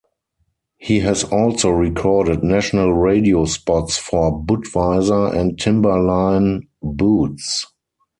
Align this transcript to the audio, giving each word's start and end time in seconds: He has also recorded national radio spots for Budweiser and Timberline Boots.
He 0.79 1.01
has 1.01 1.23
also 1.25 1.69
recorded 1.69 2.43
national 2.43 2.91
radio 2.91 3.45
spots 3.45 3.99
for 3.99 4.31
Budweiser 4.35 5.31
and 5.31 5.59
Timberline 5.59 6.67
Boots. 6.81 7.67